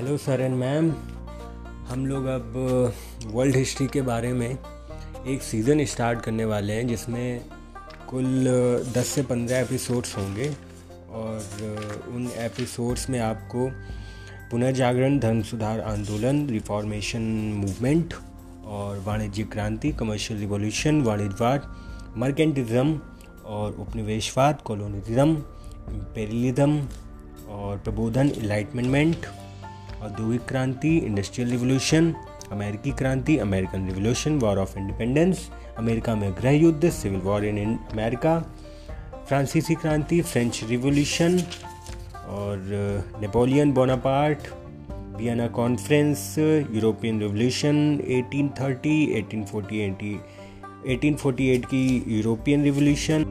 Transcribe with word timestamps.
Hello 0.00 0.16
sir 0.16 0.40
and 0.40 0.54
ma'am 0.54 0.92
हम 1.88 2.06
लोग 2.06 2.24
अब 2.24 2.52
वर्ल्ड 3.26 3.56
हिस्ट्री 3.56 3.86
के 3.86 4.02
बारे 4.02 4.32
में 4.32 4.58
एक 5.26 5.42
सीज़न 5.42 5.84
स्टार्ट 5.84 6.20
करने 6.20 6.44
वाले 6.44 6.72
हैं, 6.72 6.86
जिसमें 6.86 7.40
कुल 8.08 8.44
10 8.96 9.06
से 9.06 9.22
15 9.22 9.52
एपिसोड्स 9.52 10.16
होंगे। 10.16 10.48
और 11.10 11.36
उन 12.08 12.30
एपिसोड्स 12.36 13.10
में 13.10 13.20
आपको 13.20 13.70
पुनर्जागरण, 14.50 15.18
धन 15.18 15.42
सुधार 15.42 15.80
आंदोलन 15.80 16.48
रिफॉर्मेशन 16.48 17.20
मूवमेंट 17.54 18.14
और 18.64 18.98
वाणिज्यिक 18.98 19.52
क्रांति 19.52 19.92
कमर्शियल 19.92 20.40
रिवॉल्यूशन 20.40 21.02
वाणिज्यवाद 21.02 21.74
मर्केंटिज्म 22.16 23.00
और 23.44 23.72
उपनिवेशवाद 23.72 24.60
कॉलोनिज्म 24.60 25.30
इम्पेरियलिज्म 25.94 26.88
और 27.48 27.78
प्रबोधन 27.78 28.28
इलाइटमेंट 28.28 29.26
औद्योगिक 30.02 30.44
क्रांति 30.48 30.96
इंडस्ट्रियल 30.96 31.50
रिवोल्यूशन 31.50 32.12
अमेरिकी 32.52 32.90
क्रांति 32.98 33.36
American 33.38 33.86
revolution 33.86 34.38
war 34.38 34.58
of 34.58 34.78
independence 34.78 35.48
America 35.78 36.14
में 36.14 36.32
गृह 36.40 36.50
युद्ध 36.50 36.90
सिविल 36.90 37.20
वॉर 37.20 37.44
इन 37.44 37.76
अमेरिका 37.92 38.38
फ्रांसीसी 39.28 39.74
क्रांति 39.74 40.20
फ्रेंच 40.22 40.60
रिवोल्यूशन 40.70 41.38
और 42.28 42.56
Napoleon 43.20 43.72
Bonaparte 43.72 44.48
Vienna 45.20 45.46
conference 45.56 46.34
European 46.38 47.20
revolution 47.20 47.76
1830 47.98 48.94
1840 49.20 50.14
1848 50.88 51.66
की 51.66 51.82
यूरोपियन 52.08 52.62
रिवोल्यूशन 52.64 53.24